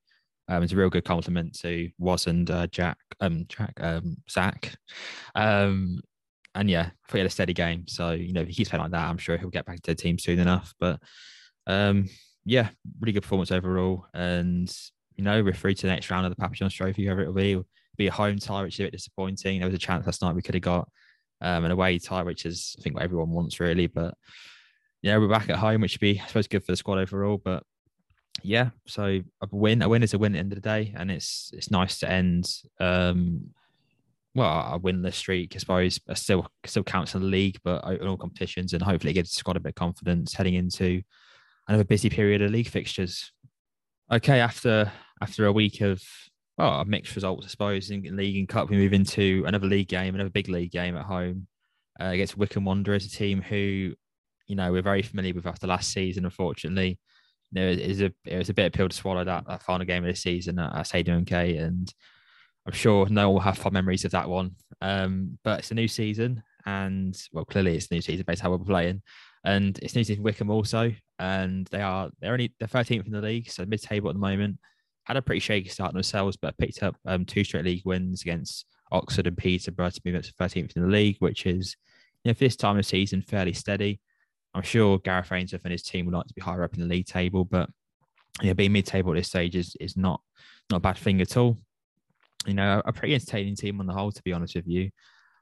[0.47, 4.75] Um, it's a real good compliment to Was and uh, Jack, um, Jack, um, Zach.
[5.33, 6.01] Um,
[6.53, 7.87] and yeah, he had a steady game.
[7.87, 9.95] So you know, if he playing like that, I'm sure he'll get back to the
[9.95, 10.73] team soon enough.
[10.79, 10.99] But
[11.67, 12.09] um,
[12.45, 14.05] yeah, really good performance overall.
[14.13, 14.73] And
[15.15, 17.51] you know, we're through to the next round of the John's Trophy, whoever it'll be.
[17.51, 17.65] It'll
[17.97, 19.59] be a home tie, which is a bit disappointing.
[19.59, 20.89] There was a chance last night we could have got
[21.41, 23.87] um, an away tie, which is I think what everyone wants really.
[23.87, 24.15] But
[25.01, 27.37] yeah, we're back at home, which should be I suppose good for the squad overall.
[27.37, 27.63] But
[28.43, 30.93] yeah, so a win, a win is a win at the end of the day,
[30.95, 33.49] and it's it's nice to end um,
[34.35, 38.17] well, a winless streak, I suppose, still still counts in the league, but in all
[38.17, 41.01] competitions, and hopefully it gives the squad a bit of confidence heading into
[41.67, 43.31] another busy period of league fixtures.
[44.11, 46.03] Okay, after after a week of
[46.57, 50.15] well, mixed results, I suppose, in league and cup, we move into another league game,
[50.15, 51.47] another big league game at home
[51.99, 53.93] uh, against Wycombe Wanderers, a team who,
[54.47, 56.23] you know, we're very familiar with after last season.
[56.23, 56.97] Unfortunately,
[57.51, 59.63] you know, it is a it was a bit of pill to swallow that that
[59.63, 61.93] final game of the season at, at Stadium MK, and
[62.65, 64.55] I'm sure no one will have fond memories of that one.
[64.81, 68.51] Um, but it's a new season, and well, clearly it's a new season based on
[68.51, 69.01] how we're playing,
[69.43, 73.21] and it's new season Wycombe also, and they are they're only they're 13th in the
[73.21, 74.57] league, so mid-table at the moment.
[75.05, 78.65] Had a pretty shaky start themselves, but picked up um, two straight league wins against
[78.91, 81.75] Oxford and Peterborough to move up to 13th in the league, which is
[82.23, 83.99] you know for this time of season fairly steady.
[84.53, 86.87] I'm sure Gareth Ainsworth and his team would like to be higher up in the
[86.87, 87.69] league table, but
[88.41, 90.21] yeah, being mid-table at this stage is is not
[90.69, 91.57] not a bad thing at all
[92.45, 94.91] you know, a pretty entertaining team on the whole, to be honest with you.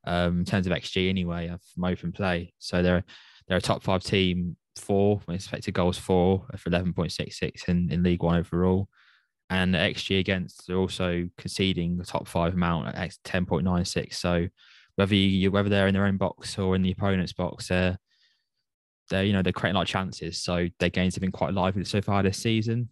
[0.05, 3.03] Um, in terms of XG, anyway, from open play, so they're
[3.47, 7.89] they're a top five team, four expected goals four for eleven point six six in
[7.91, 8.89] in League One overall,
[9.49, 14.17] and XG against they're also conceding the top five amount at ten point nine six.
[14.19, 14.47] So
[14.95, 17.97] whether you whether they're in their own box or in the opponent's box, they're
[19.09, 20.41] they're you know they're creating a lot of chances.
[20.41, 22.89] So their games have been quite lively so far this season.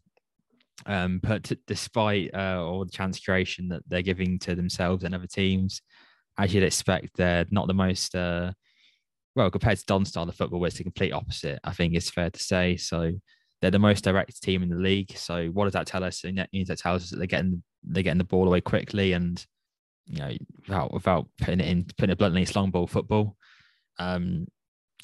[0.85, 5.13] Um, but t- despite uh, all the chance creation that they're giving to themselves and
[5.13, 5.81] other teams,
[6.37, 8.51] as you'd expect, they're not the most uh,
[9.35, 11.59] well compared to Don style of football, where it's the complete opposite.
[11.63, 12.77] I think it's fair to say.
[12.77, 13.13] So
[13.62, 15.15] they're the most direct team in the league.
[15.17, 16.24] So what does that tell us?
[16.24, 19.43] It means that tells us that they're getting they're getting the ball away quickly and
[20.06, 20.32] you know
[20.67, 23.36] without without putting it in putting it bluntly, it's long ball football.
[24.00, 24.47] Um,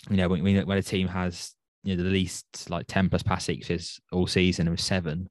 [0.10, 3.46] you know when when a team has you know the least like ten plus pass
[3.46, 5.30] seekers all season with seven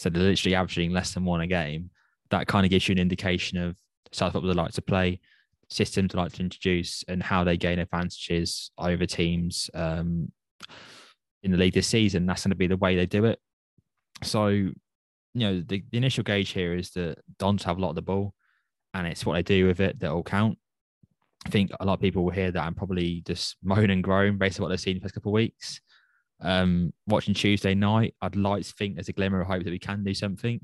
[0.00, 1.90] so they're literally averaging less than one a game.
[2.30, 3.76] That kind of gives you an indication of
[4.12, 5.20] South football they like to play,
[5.68, 10.32] systems they like to introduce, and how they gain advantages over teams um,
[11.42, 12.26] in the league this season.
[12.26, 13.38] That's going to be the way they do it.
[14.22, 14.74] So, you
[15.34, 18.34] know, the, the initial gauge here is that Dons have a lot of the ball,
[18.94, 20.58] and it's what they do with it that will count.
[21.46, 24.36] I think a lot of people will hear that and probably just moan and groan
[24.36, 25.80] based on what they've seen the first couple of weeks.
[26.42, 29.78] Um, watching Tuesday night, I'd like to think there's a glimmer of hope that we
[29.78, 30.60] can do something.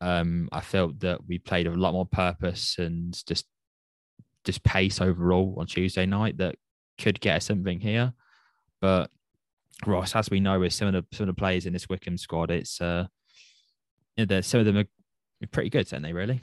[0.00, 3.46] Um, I felt that we played a lot more purpose and just
[4.44, 6.56] just pace overall on Tuesday night that
[6.98, 8.12] could get us something here.
[8.82, 9.10] But
[9.86, 12.18] Ross, as we know, with some of the some of the players in this Wycombe
[12.18, 13.06] squad, it's uh,
[14.16, 14.86] you some of them are
[15.50, 16.12] pretty good, aren't they?
[16.12, 16.40] Really?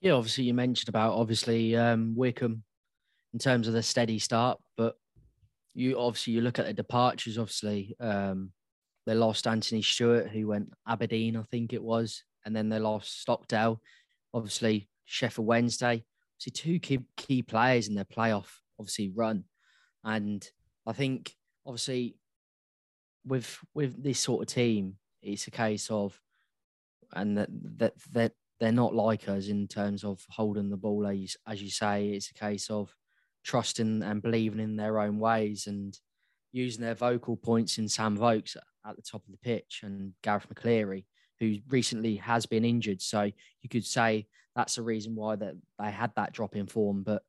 [0.00, 2.62] Yeah, obviously you mentioned about obviously um, Wycombe
[3.32, 4.96] in terms of the steady start, but
[5.74, 7.38] you obviously you look at the departures.
[7.38, 8.52] Obviously, um,
[9.06, 13.20] they lost Anthony Stewart, who went Aberdeen, I think it was, and then they lost
[13.20, 13.80] Stockdale.
[14.34, 16.04] Obviously, Sheffield Wednesday.
[16.38, 18.46] See two key key players in their playoff
[18.78, 19.44] obviously run,
[20.04, 20.46] and
[20.86, 21.34] I think
[21.66, 22.16] obviously
[23.24, 26.18] with with this sort of team, it's a case of,
[27.14, 27.48] and that
[27.78, 31.70] that that they're not like us in terms of holding the ball as as you
[31.70, 32.08] say.
[32.08, 32.94] It's a case of
[33.44, 35.98] trusting and believing in their own ways and
[36.52, 40.46] using their vocal points in Sam Vokes at the top of the pitch and Garath
[40.46, 41.04] McCleary,
[41.40, 43.00] who recently has been injured.
[43.00, 47.02] So you could say that's the reason why that they had that drop in form.
[47.02, 47.22] But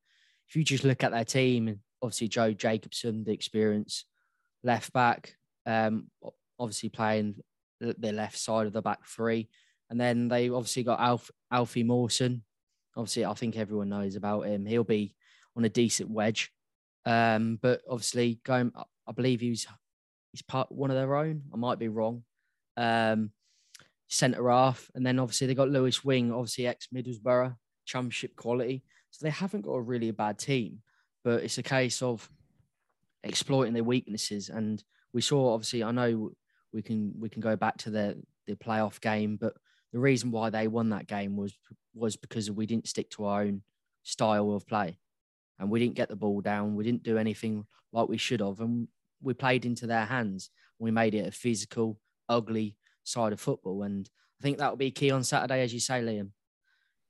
[0.50, 4.06] if you just look at their team, obviously Joe Jacobson, the experience
[4.64, 6.08] left back, um,
[6.60, 7.36] obviously playing
[7.80, 9.50] the left side of the back three.
[9.90, 12.44] And then they obviously got Alf, Alfie Mawson.
[12.96, 14.66] Obviously, I think everyone knows about him.
[14.66, 15.16] He'll be
[15.56, 16.52] on a decent wedge.
[17.06, 18.72] Um, but obviously, going,
[19.08, 19.68] I believe he's
[20.32, 21.44] he's part one of their own.
[21.54, 22.24] I might be wrong.
[22.78, 23.32] Um,
[24.08, 28.84] centre half, and then obviously they got Lewis Wing, obviously ex Middlesbrough, championship quality.
[29.12, 30.80] So they haven't got a really bad team,
[31.24, 32.28] but it's a case of
[33.24, 34.50] exploiting their weaknesses.
[34.50, 34.84] And
[35.14, 36.32] we saw, obviously, I know
[36.72, 39.54] we can we can go back to the the playoff game, but
[39.92, 41.58] the reason why they won that game was
[41.94, 43.62] was because we didn't stick to our own
[44.04, 44.98] style of play
[45.60, 46.76] and we didn't get the ball down.
[46.76, 48.88] We didn't do anything like we should have, and
[49.22, 50.50] we played into their hands.
[50.80, 54.10] We made it a physical, ugly side of football, and
[54.40, 56.32] I think that will be key on Saturday, as you say, Liam.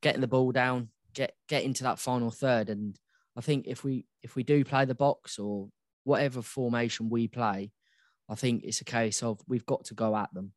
[0.01, 2.99] Getting the ball down, get get into that final third, and
[3.35, 5.69] I think if we if we do play the box or
[6.03, 7.71] whatever formation we play,
[8.29, 10.53] I think it's a case of we've got to go at them.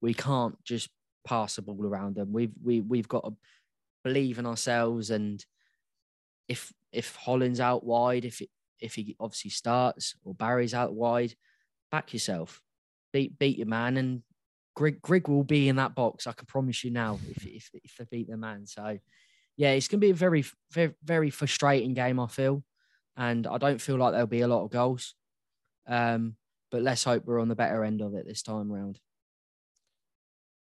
[0.00, 0.88] We can't just
[1.24, 2.32] pass the ball around them.
[2.32, 3.36] We've we we've got to
[4.02, 5.10] believe in ourselves.
[5.10, 5.44] And
[6.48, 8.50] if if Holland's out wide, if it,
[8.80, 11.34] if he obviously starts or Barry's out wide,
[11.90, 12.62] back yourself,
[13.12, 14.22] beat beat your man, and
[14.74, 16.26] Grigg Grigg will be in that box.
[16.26, 17.18] I can promise you now.
[17.30, 17.56] If mm.
[17.56, 18.98] if if they beat the man, so
[19.56, 22.18] yeah, it's going to be a very very very frustrating game.
[22.18, 22.64] I feel,
[23.16, 25.14] and I don't feel like there'll be a lot of goals.
[25.86, 26.36] Um,
[26.70, 28.98] but let's hope we're on the better end of it this time around.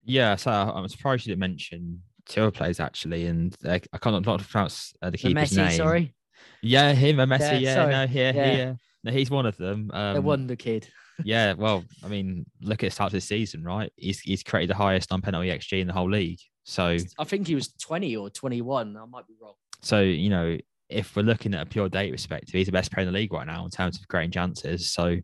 [0.03, 4.25] Yeah, so I'm surprised you didn't mention two other players actually, and uh, I can't
[4.25, 5.71] not pronounce uh, the keeper's Messi, name.
[5.71, 6.15] sorry,
[6.61, 7.39] Yeah, him Messi.
[7.39, 7.91] Yeah, Yeah, sorry.
[7.91, 8.51] no, here, Yeah.
[8.55, 8.77] here.
[9.03, 9.91] No, he's one of them.
[9.93, 10.87] Um, the wonder kid.
[11.23, 13.91] yeah, well, I mean, look at the start of the season, right?
[13.97, 16.39] He's he's created the highest non-penalty xG in the whole league.
[16.63, 18.97] So I think he was twenty or twenty-one.
[18.97, 19.53] I might be wrong.
[19.81, 20.57] so you know,
[20.89, 23.33] if we're looking at a pure data perspective, he's the best player in the league
[23.33, 24.91] right now in terms of creating chances.
[24.91, 25.17] So,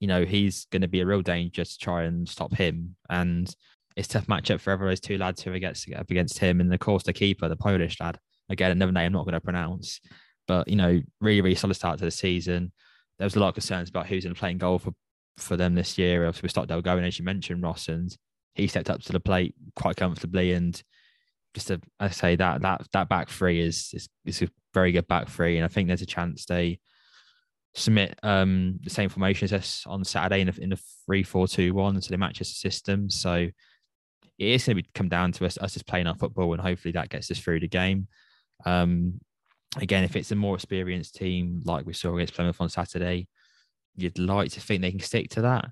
[0.00, 2.96] you know, he's going to be a real danger to try and stop him.
[3.08, 3.52] And
[3.96, 6.80] it's tough matchup for ever those two lads who against up against him, and of
[6.80, 8.18] course the keeper, the Polish lad.
[8.48, 10.00] Again, another name I'm not going to pronounce,
[10.46, 12.72] but you know, really, really solid start to the season.
[13.18, 14.92] There was a lot of concerns about who's going to play in goal for
[15.38, 16.26] for them this year.
[16.26, 18.14] Obviously, with Stockdale going, as you mentioned, Ross, and
[18.54, 20.52] he stepped up to the plate quite comfortably.
[20.52, 20.80] And
[21.56, 25.08] just to I say that that that back three is is, is a very good
[25.08, 26.80] back three, and I think there's a chance they
[27.74, 31.48] submit um the same formation as us on Saturday in a, in a three four
[31.48, 33.08] two one, so they match us the system.
[33.08, 33.48] So
[34.38, 36.92] it is going to come down to us us just playing our football, and hopefully
[36.92, 38.06] that gets us through the game.
[38.66, 39.18] Um,
[39.78, 43.28] again, if it's a more experienced team like we saw against Plymouth on Saturday,
[43.96, 45.70] you'd like to think they can stick to that.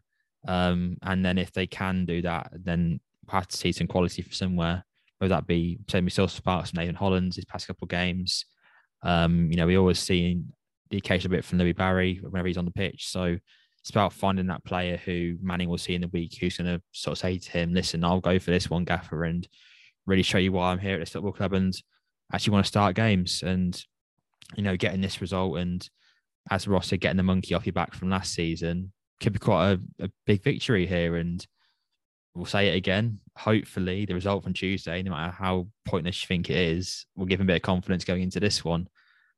[0.49, 4.23] Um, and then if they can do that, then we'll have to see some quality
[4.23, 4.85] from somewhere.
[5.19, 8.45] Whether that be, say, we saw sparks from Nathan Hollands his past couple of games.
[9.03, 10.43] Um, you know, we always see
[10.91, 13.09] the occasional bit from Louie Barry whenever he's on the pitch.
[13.09, 13.37] So
[13.81, 16.83] it's about finding that player who Manning will see in the week who's going to
[16.93, 19.47] sort of say to him, listen, I'll go for this one, Gaffer, and
[20.07, 21.75] really show you why I'm here at this football club and
[22.33, 23.43] actually want to start games.
[23.43, 23.81] And,
[24.57, 25.89] you know, getting this result and
[26.51, 29.73] as Ross said, getting the monkey off your back from last season could be quite
[29.73, 31.17] a, a big victory here.
[31.17, 31.45] And
[32.35, 33.21] we'll say it again.
[33.37, 37.41] Hopefully, the result from Tuesday, no matter how pointless you think it is, will give
[37.41, 38.89] him a bit of confidence going into this one.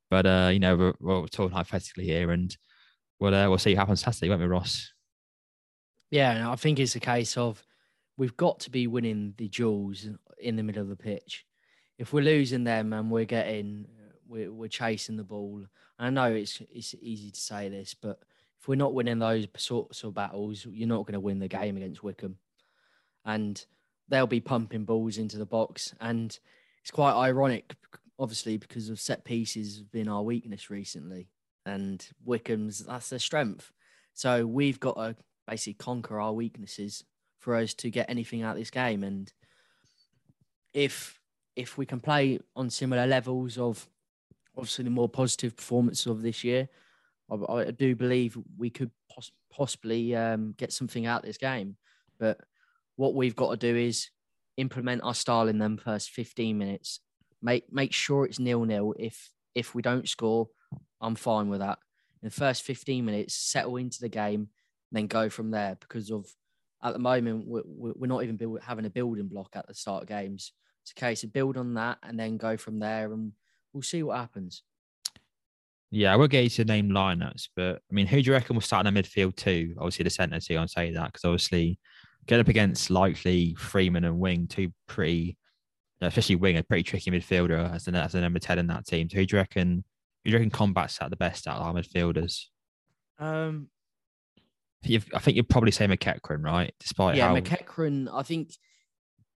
[0.09, 2.55] But uh, you know, we're, we're talking hypothetically here, and
[3.19, 4.91] we'll uh, we'll see what happens Saturday, won't we, Ross?
[6.09, 7.63] Yeah, I think it's a case of
[8.17, 10.07] we've got to be winning the duels
[10.39, 11.45] in the middle of the pitch.
[11.97, 13.85] If we're losing them and we're getting,
[14.27, 15.65] we're, we're chasing the ball.
[15.99, 18.19] I know it's it's easy to say this, but
[18.59, 21.77] if we're not winning those sorts of battles, you're not going to win the game
[21.77, 22.37] against Wycombe.
[23.25, 23.63] And
[24.07, 26.37] they'll be pumping balls into the box, and
[26.81, 27.75] it's quite ironic,
[28.17, 31.27] obviously, because of set pieces been our weakness recently,
[31.65, 33.71] and Wycombe's that's their strength.
[34.13, 35.15] So we've got to
[35.47, 37.03] basically conquer our weaknesses
[37.39, 39.03] for us to get anything out of this game.
[39.03, 39.31] And
[40.73, 41.19] if
[41.55, 43.87] if we can play on similar levels of
[44.55, 46.69] obviously the more positive performance of this year,
[47.29, 51.75] I, I do believe we could pos- possibly um, get something out of this game.
[52.19, 52.39] But
[52.97, 54.09] what we've got to do is
[54.57, 56.99] implement our style in them first 15 minutes.
[57.41, 58.93] Make make sure it's nil nil.
[58.99, 60.49] If if we don't score,
[60.99, 61.79] I'm fine with that.
[62.21, 64.49] In the first 15 minutes, settle into the game,
[64.91, 65.77] then go from there.
[65.79, 66.25] Because of
[66.83, 70.03] at the moment, we're, we're not even build, having a building block at the start
[70.03, 70.51] of games.
[70.83, 73.33] It's a case of build on that and then go from there, and
[73.73, 74.63] we'll see what happens.
[75.89, 78.55] Yeah, I will get you to name lineups, but I mean, who do you reckon
[78.55, 79.75] will start in the midfield too?
[79.77, 80.57] Obviously, the centre too.
[80.57, 81.79] I'll say that because obviously,
[82.27, 85.37] get up against likely Freeman and Wing, two pretty,
[86.01, 89.09] especially Wing, a pretty tricky midfielder as the as the number ten in that team.
[89.09, 89.83] So who do you reckon?
[90.23, 92.45] Who do you reckon combats that the best out of our midfielders?
[93.17, 93.69] Um,
[94.83, 96.73] You've, I think you'd probably say McEachran, right?
[96.79, 98.07] Despite yeah, how McEachran.
[98.13, 98.51] I think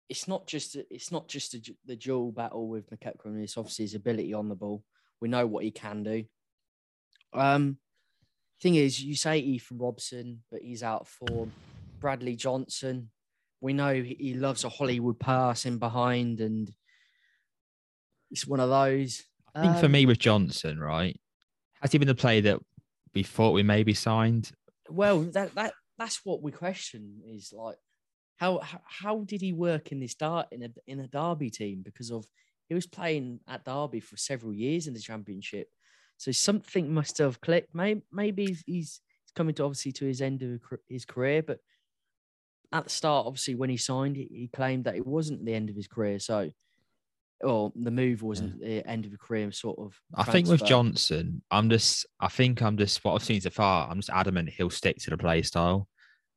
[0.09, 3.41] it's not just it's not just the, the dual battle with McEachran.
[3.41, 4.83] It's obviously his ability on the ball.
[5.21, 6.25] We know what he can do.
[7.33, 7.77] Um,
[8.61, 11.51] thing is, you say Ethan Robson, but he's out of form.
[11.99, 13.11] Bradley Johnson,
[13.61, 16.71] we know he loves a Hollywood pass in behind, and
[18.31, 19.23] it's one of those.
[19.55, 21.19] I think for Um, me with Johnson, right?
[21.81, 22.59] Has he been the player that
[23.13, 24.51] we thought we maybe signed?
[24.89, 27.77] Well, that that that's what we question is like
[28.37, 31.81] how how, how did he work in this dart in a in a Derby team
[31.83, 32.25] because of
[32.69, 35.67] he was playing at Derby for several years in the championship,
[36.17, 37.73] so something must have clicked.
[37.73, 39.01] Maybe maybe he's, he's
[39.35, 41.59] coming to obviously to his end of his career, but
[42.71, 45.75] at the start, obviously when he signed, he, claimed that it wasn't the end of
[45.75, 46.19] his career.
[46.19, 46.49] So
[47.41, 49.99] Well, the move wasn't the end of a career sort of.
[50.15, 50.65] I think with.
[50.65, 54.49] Johnson, I'm just, I think I'm just, what I've seen so far, I'm just adamant
[54.49, 55.87] he'll stick to the play style.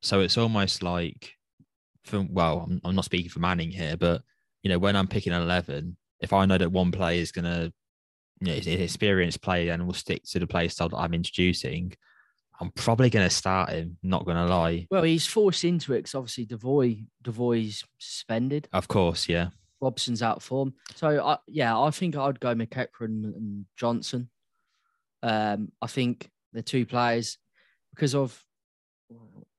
[0.01, 1.33] So it's almost like,
[2.03, 4.21] from well, I'm, I'm not speaking for Manning here, but
[4.63, 7.45] you know, when I'm picking an 11, if I know that one player is going
[7.45, 7.73] to,
[8.39, 11.13] you know, is an experienced player and will stick to the play style that I'm
[11.13, 11.93] introducing,
[12.61, 13.97] I'm probably going to start him.
[14.03, 14.87] Not going to lie.
[14.91, 18.67] Well, he's forced into it because obviously Devoy Devoy's suspended.
[18.71, 19.49] Of course, yeah.
[19.81, 20.75] Robson's out of form.
[20.95, 24.29] So I, yeah, I think I'd go McEachran and Johnson.
[25.23, 27.37] Um, I think the two players
[27.95, 28.39] because of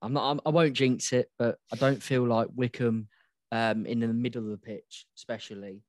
[0.01, 3.07] I'm not I'm, I won't jinx it, but I don't feel like Wycombe
[3.51, 5.83] um, in the middle of the pitch, especially,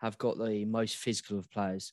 [0.00, 1.92] have got the most physical of players.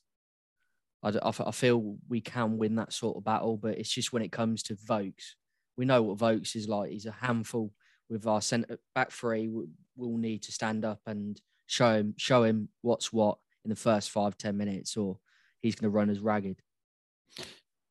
[1.04, 4.22] I, I I feel we can win that sort of battle, but it's just when
[4.24, 5.36] it comes to Vokes,
[5.78, 6.92] we know what Vokes is like.
[6.92, 7.74] He's a handful
[8.10, 9.48] with our centre back three.
[9.48, 13.76] we- We'll need to stand up and show him show him what's what in the
[13.76, 15.20] first five ten minutes, or
[15.62, 16.62] he's going to run as ragged.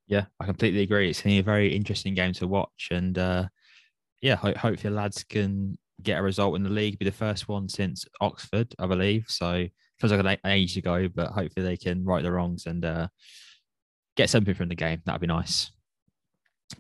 [0.07, 1.11] Yeah, I completely agree.
[1.11, 3.49] It's a very interesting game to watch, and uh,
[4.23, 6.99] yeah, ho- hopefully lads can get a result in the league.
[6.99, 9.27] Be the first one since Oxford, I believe.
[9.29, 9.67] So
[10.01, 13.09] feels like an age ago, but hopefully they can right the wrongs and uh,
[14.17, 15.03] get something from the game.
[15.05, 15.71] That'd be nice.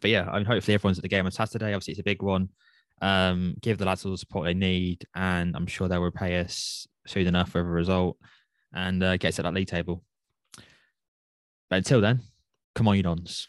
[0.00, 1.72] But yeah, I mean, hopefully everyone's at the game on Saturday.
[1.72, 2.50] Obviously, it's a big one.
[3.00, 6.86] Um, give the lads all the support they need, and I'm sure they'll repay us
[7.06, 8.18] soon enough with a result
[8.74, 10.04] and uh, get to that league table.
[11.70, 12.20] But until then,
[12.74, 13.48] come on, you dons.